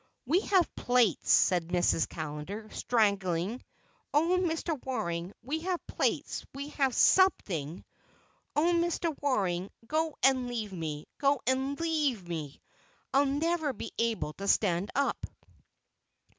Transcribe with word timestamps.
"We 0.25 0.39
have 0.39 0.75
plates," 0.75 1.31
said 1.31 1.67
Mrs. 1.67 2.09
Callender, 2.09 2.67
strangling. 2.71 3.63
"Oh, 4.11 4.39
Mr. 4.41 4.83
Waring, 4.83 5.31
we 5.43 5.59
have 5.59 5.85
plates—we 5.85 6.69
have 6.69 6.95
something. 6.95 7.85
Oh, 8.55 8.73
Mr. 8.73 9.15
Waring, 9.21 9.69
go 9.85 10.15
and 10.23 10.47
leave 10.47 10.73
me, 10.73 11.05
go 11.19 11.39
and 11.45 11.79
leave 11.79 12.27
me! 12.27 12.59
I'll 13.13 13.27
never 13.27 13.73
be 13.73 13.91
able 13.99 14.33
to 14.33 14.47
stand 14.47 14.89
up." 14.95 15.23